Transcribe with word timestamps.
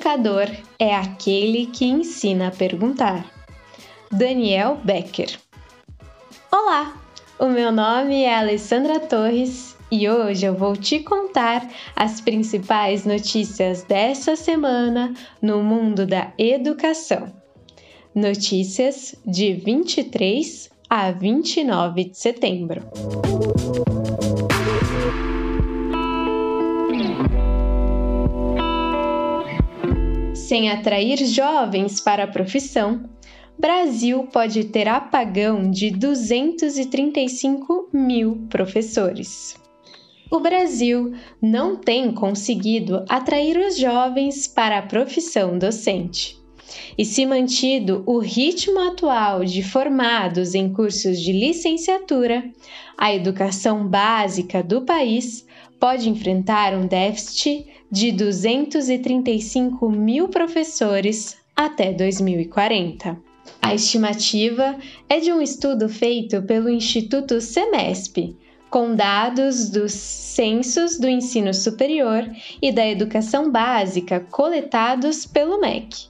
educador 0.00 0.48
é 0.78 0.94
aquele 0.94 1.66
que 1.66 1.84
ensina 1.84 2.48
a 2.48 2.50
perguntar. 2.50 3.30
Daniel 4.10 4.78
Becker. 4.82 5.38
Olá, 6.50 6.98
o 7.38 7.46
meu 7.46 7.70
nome 7.70 8.22
é 8.22 8.34
Alessandra 8.34 8.98
Torres 8.98 9.76
e 9.90 10.08
hoje 10.08 10.46
eu 10.46 10.54
vou 10.54 10.74
te 10.74 11.00
contar 11.00 11.68
as 11.94 12.18
principais 12.18 13.04
notícias 13.04 13.82
dessa 13.82 14.36
semana 14.36 15.12
no 15.42 15.62
mundo 15.62 16.06
da 16.06 16.32
educação. 16.38 17.30
Notícias 18.14 19.14
de 19.26 19.52
23 19.52 20.70
a 20.88 21.10
29 21.10 22.04
de 22.04 22.16
setembro. 22.16 22.80
Sem 30.50 30.68
atrair 30.68 31.24
jovens 31.26 32.00
para 32.00 32.24
a 32.24 32.26
profissão, 32.26 33.08
Brasil 33.56 34.24
pode 34.32 34.64
ter 34.64 34.88
apagão 34.88 35.70
de 35.70 35.92
235 35.92 37.88
mil 37.92 38.48
professores. 38.50 39.54
O 40.28 40.40
Brasil 40.40 41.14
não 41.40 41.76
tem 41.76 42.12
conseguido 42.12 43.04
atrair 43.08 43.56
os 43.58 43.78
jovens 43.78 44.48
para 44.48 44.78
a 44.78 44.82
profissão 44.82 45.56
docente. 45.56 46.36
E 46.98 47.04
se 47.04 47.24
mantido 47.24 48.02
o 48.04 48.18
ritmo 48.18 48.80
atual 48.80 49.44
de 49.44 49.62
formados 49.62 50.56
em 50.56 50.72
cursos 50.72 51.20
de 51.20 51.30
licenciatura, 51.30 52.42
a 52.98 53.14
educação 53.14 53.86
básica 53.86 54.64
do 54.64 54.82
país 54.82 55.46
pode 55.80 56.10
enfrentar 56.10 56.74
um 56.74 56.86
déficit 56.86 57.66
de 57.90 58.12
235 58.12 59.88
mil 59.88 60.28
professores 60.28 61.38
até 61.56 61.92
2040. 61.92 63.18
A 63.62 63.74
estimativa 63.74 64.76
é 65.08 65.18
de 65.18 65.32
um 65.32 65.40
estudo 65.40 65.88
feito 65.88 66.42
pelo 66.42 66.68
Instituto 66.68 67.40
Semesp, 67.40 68.36
com 68.68 68.94
dados 68.94 69.68
dos 69.68 69.92
censos 69.92 70.98
do 70.98 71.08
ensino 71.08 71.52
superior 71.52 72.24
e 72.62 72.70
da 72.70 72.86
educação 72.86 73.50
básica 73.50 74.20
coletados 74.30 75.26
pelo 75.26 75.60
MEC. 75.60 76.06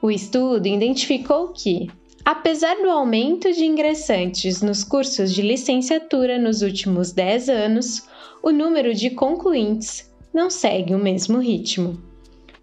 O 0.00 0.10
estudo 0.10 0.68
identificou 0.68 1.48
que, 1.48 1.88
apesar 2.24 2.76
do 2.76 2.88
aumento 2.88 3.52
de 3.52 3.64
ingressantes 3.64 4.62
nos 4.62 4.84
cursos 4.84 5.34
de 5.34 5.42
licenciatura 5.42 6.38
nos 6.38 6.62
últimos 6.62 7.10
10 7.10 7.48
anos, 7.48 8.06
o 8.42 8.50
número 8.50 8.94
de 8.94 9.10
concluintes 9.10 10.10
não 10.32 10.50
segue 10.50 10.94
o 10.94 10.98
mesmo 10.98 11.38
ritmo. 11.38 11.98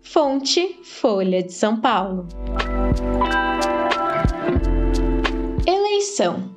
Fonte 0.01 0.79
Folha 0.83 1.41
de 1.43 1.51
São 1.51 1.81
Paulo. 1.81 2.27
Eleição. 5.67 6.55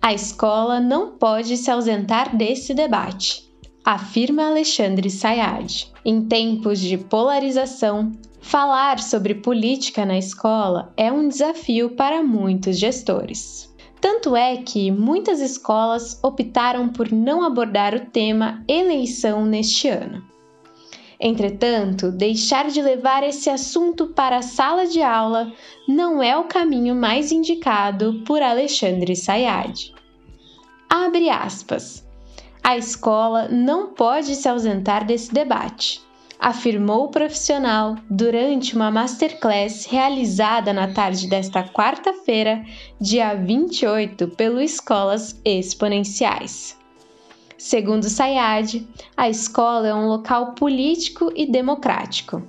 A 0.00 0.12
escola 0.12 0.78
não 0.78 1.12
pode 1.12 1.56
se 1.56 1.70
ausentar 1.70 2.36
desse 2.36 2.74
debate, 2.74 3.50
afirma 3.84 4.46
Alexandre 4.46 5.10
Sayad. 5.10 5.90
Em 6.04 6.22
tempos 6.28 6.78
de 6.78 6.96
polarização, 6.96 8.12
falar 8.40 9.00
sobre 9.00 9.34
política 9.34 10.06
na 10.06 10.16
escola 10.16 10.92
é 10.96 11.10
um 11.10 11.28
desafio 11.28 11.90
para 11.90 12.22
muitos 12.22 12.78
gestores. 12.78 13.74
Tanto 14.00 14.36
é 14.36 14.56
que 14.58 14.90
muitas 14.90 15.40
escolas 15.40 16.18
optaram 16.22 16.88
por 16.88 17.10
não 17.10 17.42
abordar 17.42 17.94
o 17.94 18.06
tema 18.06 18.62
eleição 18.68 19.44
neste 19.44 19.88
ano. 19.88 20.22
Entretanto, 21.18 22.12
deixar 22.12 22.68
de 22.68 22.82
levar 22.82 23.22
esse 23.22 23.48
assunto 23.48 24.08
para 24.08 24.36
a 24.36 24.42
sala 24.42 24.86
de 24.86 25.00
aula 25.00 25.50
não 25.88 26.22
é 26.22 26.36
o 26.36 26.44
caminho 26.44 26.94
mais 26.94 27.32
indicado 27.32 28.22
por 28.26 28.42
Alexandre 28.42 29.16
Sayad. 29.16 29.92
Abre 30.88 31.30
aspas. 31.30 32.06
A 32.62 32.76
escola 32.76 33.48
não 33.48 33.94
pode 33.94 34.34
se 34.34 34.48
ausentar 34.48 35.06
desse 35.06 35.32
debate 35.32 36.05
afirmou 36.38 37.04
o 37.04 37.10
profissional 37.10 37.96
durante 38.10 38.74
uma 38.74 38.90
masterclass 38.90 39.86
realizada 39.86 40.72
na 40.72 40.88
tarde 40.92 41.28
desta 41.28 41.62
quarta-feira, 41.62 42.64
dia 43.00 43.34
28, 43.34 44.28
pelo 44.28 44.60
Escolas 44.60 45.40
Exponenciais. 45.44 46.76
Segundo 47.58 48.08
Sayad, 48.08 48.86
a 49.16 49.28
escola 49.28 49.88
é 49.88 49.94
um 49.94 50.08
local 50.08 50.52
político 50.52 51.32
e 51.34 51.46
democrático. 51.46 52.42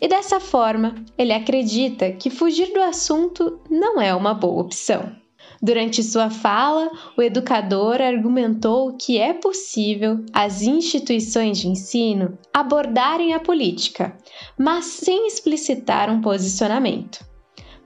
E 0.00 0.08
dessa 0.08 0.40
forma, 0.40 0.94
ele 1.16 1.32
acredita 1.32 2.12
que 2.12 2.30
fugir 2.30 2.72
do 2.72 2.80
assunto 2.82 3.60
não 3.70 4.00
é 4.00 4.14
uma 4.14 4.34
boa 4.34 4.62
opção. 4.62 5.14
Durante 5.62 6.02
sua 6.02 6.28
fala, 6.28 6.90
o 7.16 7.22
educador 7.22 8.00
argumentou 8.00 8.96
que 8.96 9.18
é 9.18 9.32
possível 9.32 10.24
as 10.32 10.62
instituições 10.62 11.58
de 11.58 11.68
ensino 11.68 12.38
abordarem 12.52 13.32
a 13.32 13.40
política, 13.40 14.16
mas 14.58 14.84
sem 14.84 15.26
explicitar 15.26 16.10
um 16.10 16.20
posicionamento. 16.20 17.24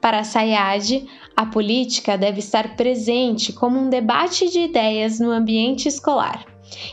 Para 0.01 0.25
Sayad, 0.25 1.07
a 1.37 1.47
política 1.47 2.17
deve 2.17 2.39
estar 2.39 2.75
presente 2.75 3.53
como 3.53 3.79
um 3.79 3.91
debate 3.91 4.49
de 4.49 4.61
ideias 4.61 5.21
no 5.21 5.31
ambiente 5.31 5.89
escolar. 5.89 6.47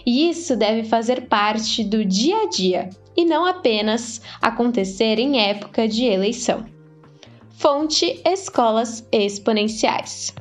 E 0.05 0.29
isso 0.29 0.55
deve 0.55 0.83
fazer 0.83 1.27
parte 1.27 1.83
do 1.83 2.03
dia 2.03 2.43
a 2.43 2.49
dia 2.49 2.89
e 3.15 3.23
não 3.25 3.45
apenas 3.45 4.21
acontecer 4.41 5.19
em 5.19 5.39
época 5.39 5.87
de 5.87 6.05
eleição. 6.05 6.65
Fonte 7.49 8.21
Escolas 8.23 9.07
Exponenciais. 9.11 10.33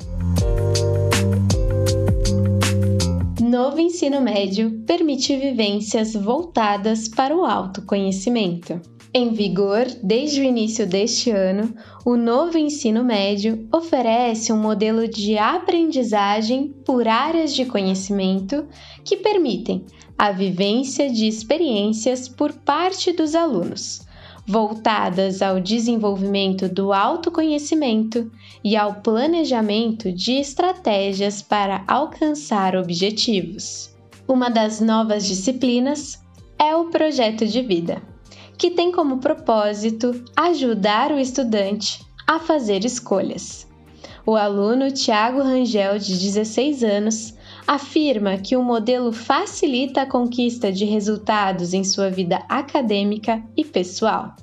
Ensino 3.87 4.21
médio 4.21 4.83
permite 4.85 5.37
vivências 5.37 6.13
voltadas 6.15 7.07
para 7.07 7.37
o 7.37 7.45
autoconhecimento. 7.45 8.81
Em 9.15 9.33
vigor 9.33 9.87
desde 10.03 10.41
o 10.41 10.45
início 10.45 10.87
deste 10.87 11.31
ano, 11.31 11.73
o 12.05 12.17
novo 12.17 12.59
ensino 12.59 13.05
médio 13.05 13.67
oferece 13.73 14.53
um 14.53 14.61
modelo 14.61 15.09
de 15.09 15.39
aprendizagem 15.39 16.75
por 16.85 17.07
áreas 17.07 17.55
de 17.55 17.65
conhecimento 17.65 18.67
que 19.05 19.17
permitem 19.17 19.87
a 20.19 20.33
vivência 20.33 21.09
de 21.09 21.27
experiências 21.27 22.29
por 22.29 22.53
parte 22.53 23.13
dos 23.13 23.35
alunos, 23.35 24.01
voltadas 24.47 25.43
ao 25.43 25.59
desenvolvimento 25.59 26.69
do 26.69 26.93
autoconhecimento 26.93 28.31
e 28.63 28.77
ao 28.77 28.95
planejamento 28.97 30.13
de 30.13 30.33
estratégias 30.33 31.43
para 31.43 31.83
alcançar 31.89 32.77
objetivos. 32.77 33.95
Uma 34.29 34.49
das 34.49 34.81
novas 34.81 35.27
disciplinas 35.27 36.23
é 36.59 36.75
o 36.77 36.87
projeto 36.87 37.45
de 37.45 37.61
vida, 37.61 38.01
que 38.57 38.71
tem 38.71 38.93
como 38.93 39.19
propósito 39.19 40.25
ajudar 40.37 41.11
o 41.11 41.19
estudante 41.19 42.01
a 42.27 42.39
fazer 42.39 42.85
escolhas. 42.85 43.67
O 44.25 44.35
aluno 44.35 44.91
Tiago 44.91 45.43
Rangel, 45.43 45.99
de 45.99 46.19
16 46.19 46.83
anos, 46.83 47.36
afirma 47.67 48.39
que 48.39 48.57
o 48.57 48.63
modelo 48.63 49.13
facilita 49.13 50.03
a 50.03 50.07
conquista 50.07 50.71
de 50.71 50.85
resultados 50.85 51.75
em 51.75 51.83
sua 51.83 52.11
vida 52.11 52.45
acadêmica 52.49 53.43
e 53.57 53.65
pessoal. 53.65 54.37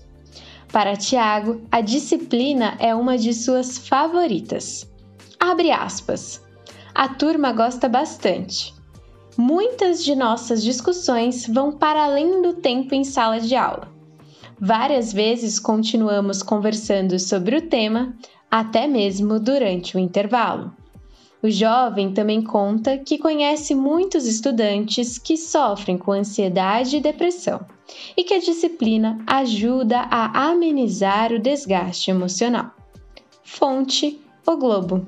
Para 0.71 0.95
Tiago, 0.95 1.61
a 1.71 1.81
disciplina 1.81 2.75
é 2.79 2.93
uma 2.95 3.17
de 3.17 3.33
suas 3.33 3.77
favoritas. 3.77 4.91
Abre 5.39 5.71
aspas. 5.71 6.41
A 6.95 7.07
turma 7.07 7.51
gosta 7.51 7.87
bastante. 7.87 8.73
Muitas 9.37 10.03
de 10.03 10.15
nossas 10.15 10.63
discussões 10.63 11.47
vão 11.47 11.71
para 11.71 12.03
além 12.03 12.41
do 12.41 12.53
tempo 12.53 12.93
em 12.93 13.03
sala 13.03 13.39
de 13.39 13.55
aula. 13.55 13.91
Várias 14.59 15.11
vezes 15.11 15.59
continuamos 15.59 16.43
conversando 16.43 17.19
sobre 17.19 17.57
o 17.57 17.61
tema, 17.67 18.15
até 18.49 18.87
mesmo 18.87 19.39
durante 19.39 19.97
o 19.97 19.99
intervalo. 19.99 20.71
O 21.43 21.51
jovem 21.51 22.13
também 22.13 22.41
conta 22.41 22.97
que 22.97 23.17
conhece 23.17 23.75
muitos 23.75 24.25
estudantes 24.25 25.17
que 25.17 25.35
sofrem 25.35 25.97
com 25.97 26.13
ansiedade 26.13 26.95
e 26.95 27.01
depressão 27.01 27.59
e 28.15 28.23
que 28.23 28.33
a 28.33 28.39
disciplina 28.39 29.21
ajuda 29.27 30.07
a 30.09 30.47
amenizar 30.51 31.33
o 31.33 31.39
desgaste 31.39 32.09
emocional. 32.09 32.71
Fonte: 33.43 34.21
O 34.47 34.55
Globo. 34.55 35.05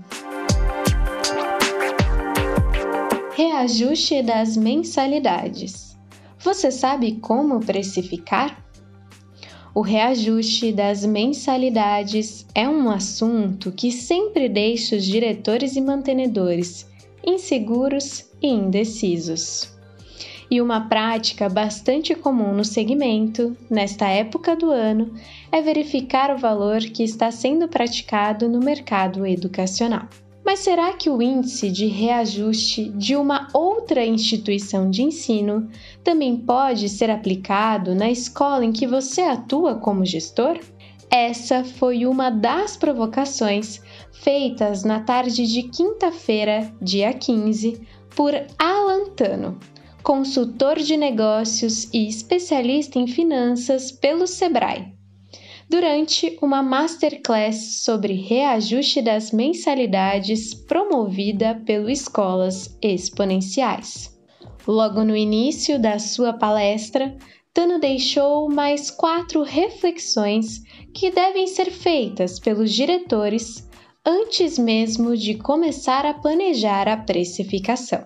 Reajuste 3.32 4.22
das 4.22 4.58
mensalidades. 4.58 5.98
Você 6.40 6.70
sabe 6.70 7.14
como 7.22 7.62
precificar? 7.62 8.65
O 9.76 9.82
reajuste 9.82 10.72
das 10.72 11.06
mensalidades 11.06 12.46
é 12.56 12.66
um 12.66 12.90
assunto 12.90 13.74
que 13.74 13.92
sempre 13.92 14.48
deixa 14.48 14.96
os 14.96 15.04
diretores 15.04 15.76
e 15.76 15.82
mantenedores 15.82 16.90
inseguros 17.28 18.24
e 18.42 18.48
indecisos. 18.48 19.70
E 20.50 20.62
uma 20.62 20.88
prática 20.88 21.50
bastante 21.50 22.16
comum 22.16 22.54
no 22.54 22.64
segmento, 22.64 23.54
nesta 23.70 24.08
época 24.08 24.56
do 24.56 24.72
ano, 24.72 25.14
é 25.52 25.62
verificar 25.62 26.34
o 26.34 26.38
valor 26.38 26.80
que 26.80 27.04
está 27.04 27.30
sendo 27.30 27.68
praticado 27.68 28.48
no 28.48 28.62
mercado 28.62 29.26
educacional. 29.26 30.08
Mas 30.46 30.60
será 30.60 30.94
que 30.94 31.10
o 31.10 31.24
índice 31.24 31.72
de 31.72 31.88
reajuste 31.88 32.90
de 32.90 33.16
uma 33.16 33.48
outra 33.52 34.06
instituição 34.06 34.92
de 34.92 35.02
ensino 35.02 35.68
também 36.04 36.38
pode 36.38 36.88
ser 36.88 37.10
aplicado 37.10 37.96
na 37.96 38.12
escola 38.12 38.64
em 38.64 38.72
que 38.72 38.86
você 38.86 39.22
atua 39.22 39.76
como 39.76 40.06
gestor? 40.06 40.60
Essa 41.10 41.64
foi 41.64 42.06
uma 42.06 42.30
das 42.30 42.78
provocações 42.78 43.82
feitas 44.12 44.84
na 44.84 45.00
tarde 45.00 45.48
de 45.48 45.64
quinta-feira, 45.64 46.72
dia 46.80 47.12
15, 47.12 47.82
por 48.16 48.34
Alan 48.60 49.10
Tano, 49.16 49.58
consultor 50.04 50.78
de 50.78 50.96
negócios 50.96 51.92
e 51.92 52.08
especialista 52.08 53.00
em 53.00 53.08
finanças 53.08 53.92
pelo 53.92 54.28
Sebrae 54.28 54.95
durante 55.70 56.38
uma 56.42 56.62
masterclass 56.62 57.82
sobre 57.84 58.14
reajuste 58.14 59.02
das 59.02 59.32
mensalidades 59.32 60.54
promovida 60.54 61.62
pelo 61.66 61.90
Escolas 61.90 62.78
Exponenciais. 62.82 64.16
Logo 64.68 65.04
no 65.04 65.16
início 65.16 65.80
da 65.80 66.00
sua 66.00 66.34
palestra, 66.34 67.16
Tano 67.54 67.80
deixou 67.80 68.50
mais 68.50 68.92
quatro 68.92 69.42
reflexões 69.42 70.62
que 70.94 71.10
devem 71.10 71.48
ser 71.48 71.72
feitas 71.72 72.40
pelos 72.40 72.74
diretores 72.74 73.66
antes 74.06 74.60
mesmo 74.60 75.16
de 75.16 75.36
começar 75.36 76.06
a 76.06 76.14
planejar 76.14 76.88
a 76.88 76.98
precificação. 76.98 78.06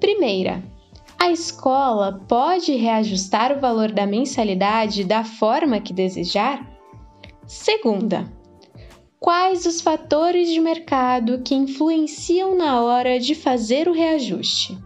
Primeira, 0.00 0.62
a 1.20 1.32
escola 1.32 2.24
pode 2.28 2.72
reajustar 2.76 3.52
o 3.52 3.60
valor 3.60 3.90
da 3.90 4.06
mensalidade 4.06 5.02
da 5.02 5.24
forma 5.24 5.80
que 5.80 5.92
desejar? 5.92 6.64
Segunda, 7.44 8.32
quais 9.18 9.66
os 9.66 9.80
fatores 9.80 10.48
de 10.48 10.60
mercado 10.60 11.42
que 11.42 11.56
influenciam 11.56 12.56
na 12.56 12.80
hora 12.80 13.18
de 13.18 13.34
fazer 13.34 13.88
o 13.88 13.92
reajuste? 13.92 14.78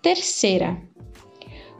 Terceira, 0.00 0.80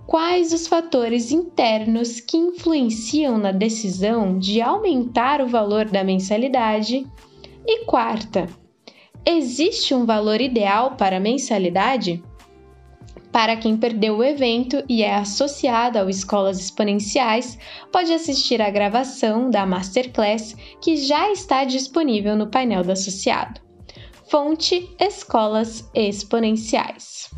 quais 0.07 0.53
os 0.53 0.67
fatores 0.67 1.33
internos 1.33 2.21
que 2.21 2.37
influenciam 2.37 3.39
na 3.39 3.51
decisão 3.51 4.39
de 4.39 4.61
aumentar 4.61 5.41
o 5.41 5.49
valor 5.49 5.87
da 5.87 6.05
mensalidade? 6.05 7.07
E 7.67 7.85
quarta, 7.87 8.47
existe 9.25 9.95
um 9.95 10.05
valor 10.05 10.41
ideal 10.43 10.97
para 10.97 11.17
a 11.17 11.21
mensalidade? 11.21 12.23
Para 13.33 13.57
quem 13.57 13.77
perdeu 13.77 14.17
o 14.17 14.25
evento 14.25 14.83
e 14.89 15.03
é 15.03 15.15
associado 15.15 15.99
ao 15.99 16.11
Escolas 16.11 16.59
Exponenciais, 16.59 17.57
pode 17.93 18.13
assistir 18.13 18.61
à 18.61 18.69
gravação 18.71 19.49
da 19.49 19.65
Masterclass 19.65 20.57
que 20.81 20.97
já 20.97 21.31
está 21.31 21.65
disponível 21.65 22.37
no 22.37 22.49
painel 22.49 22.83
do 22.83 22.91
associado. 22.91 23.61
Fonte 24.29 24.89
Escolas 24.99 25.89
Exponenciais. 25.95 27.31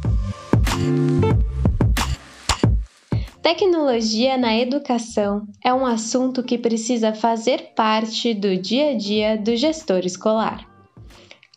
Tecnologia 3.42 4.38
na 4.38 4.56
educação 4.56 5.46
é 5.62 5.74
um 5.74 5.84
assunto 5.84 6.42
que 6.42 6.56
precisa 6.56 7.12
fazer 7.12 7.72
parte 7.74 8.32
do 8.32 8.56
dia 8.56 8.92
a 8.92 8.94
dia 8.94 9.36
do 9.36 9.56
gestor 9.56 10.06
escolar. 10.06 10.66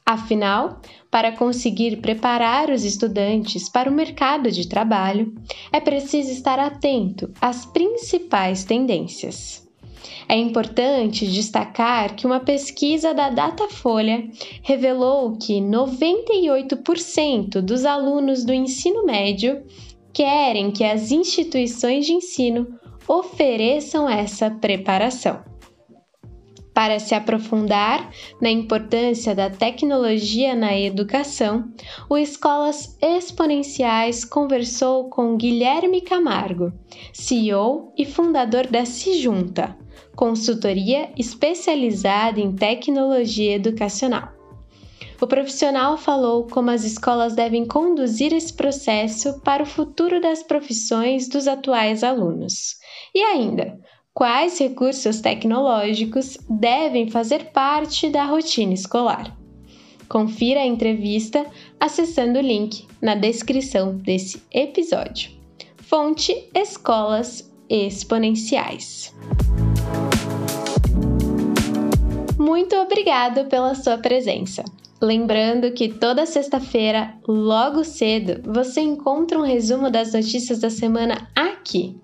Afinal, 0.05 0.81
para 1.15 1.31
conseguir 1.31 2.01
preparar 2.01 2.69
os 2.69 2.83
estudantes 2.83 3.69
para 3.69 3.89
o 3.89 3.94
mercado 3.94 4.51
de 4.51 4.67
trabalho, 4.67 5.33
é 5.71 5.79
preciso 5.79 6.29
estar 6.29 6.59
atento 6.59 7.31
às 7.39 7.65
principais 7.65 8.65
tendências. 8.65 9.65
É 10.27 10.35
importante 10.35 11.25
destacar 11.25 12.17
que 12.17 12.25
uma 12.25 12.41
pesquisa 12.41 13.13
da 13.13 13.29
Datafolha 13.29 14.29
revelou 14.62 15.38
que 15.38 15.62
98% 15.62 17.61
dos 17.61 17.85
alunos 17.85 18.44
do 18.44 18.53
ensino 18.53 19.06
médio 19.06 19.63
querem 20.11 20.69
que 20.69 20.83
as 20.83 21.11
instituições 21.11 22.06
de 22.06 22.11
ensino 22.11 22.68
ofereçam 23.07 24.09
essa 24.09 24.51
preparação 24.51 25.55
para 26.75 27.00
se 27.00 27.16
aprofundar 27.16 28.12
na 28.42 28.50
importância 28.51 29.33
da 29.33 29.50
tecnologia 29.50 30.54
na 30.54 30.77
educação, 30.77 31.72
o 32.10 32.18
Escolas 32.18 32.98
Exponenciais 33.01 34.25
conversou 34.25 35.10
com 35.10 35.38
Guilherme 35.38 36.01
Camargo, 36.01 36.74
CEO 37.13 37.94
e 37.98 38.06
fundador 38.06 38.68
da 38.68 38.83
Sijunta, 38.83 39.75
consultoria 40.18 41.10
especializada 41.18 42.42
em 42.42 42.54
tecnologia 42.54 43.56
educacional. 43.56 44.36
O 45.21 45.28
profissional 45.28 45.98
falou 45.98 46.45
como 46.45 46.71
as 46.71 46.83
escolas 46.83 47.36
devem 47.36 47.66
conduzir 47.66 48.33
esse 48.33 48.54
processo 48.54 49.39
para 49.42 49.63
o 49.63 49.66
futuro 49.66 50.19
das 50.19 50.44
profissões 50.44 51.30
dos 51.30 51.48
atuais 51.48 52.04
alunos. 52.04 52.75
E 53.13 53.21
ainda, 53.21 53.80
quais 54.15 54.57
recursos 54.57 55.19
tecnológicos 55.19 56.38
devem 56.50 57.12
fazer 57.12 57.51
parte 57.51 58.09
da 58.09 58.23
rotina 58.23 58.73
escolar. 58.73 59.35
Confira 60.07 60.62
a 60.62 60.65
entrevista 60.65 61.45
acessando 61.77 62.39
o 62.39 62.41
link 62.41 62.88
na 63.01 63.13
descrição 63.13 63.97
desse 63.97 64.41
episódio. 64.53 65.31
Fonte 65.75 66.50
Escolas 66.53 67.51
Exponenciais. 67.69 69.13
Muito 72.39 72.75
obrigado 72.77 73.50
pela 73.50 73.75
sua 73.75 73.97
presença. 73.97 74.63
Lembrando 75.06 75.72
que 75.72 75.88
toda 75.88 76.25
sexta-feira, 76.25 77.13
logo 77.28 77.84
cedo, 77.84 78.42
você 78.44 78.81
encontra 78.81 79.38
um 79.38 79.44
resumo 79.44 79.92
das 79.92 80.13
notícias 80.13 80.60
da 80.60 80.69
semana 80.69 81.30
aqui 81.36 82.00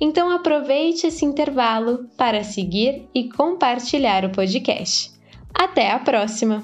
então 0.00 0.30
aproveite 0.30 1.06
esse 1.06 1.24
intervalo 1.24 2.08
para 2.16 2.42
seguir 2.44 3.08
e 3.14 3.28
compartilhar 3.28 4.24
o 4.24 4.30
podcast. 4.30 5.12
Até 5.54 5.90
a 5.90 5.98
próxima! 5.98 6.62